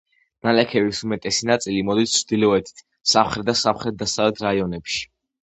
ნალექების 0.45 1.01
უმეტესი 1.07 1.47
ნაწილი 1.49 1.83
მოდის 1.89 2.15
ჩრდილოეთით, 2.15 2.83
სამხრეთ 3.13 3.49
და 3.53 3.57
სამხრეთ-დასავლეთ 3.61 4.45
რაიონებში. 4.49 5.07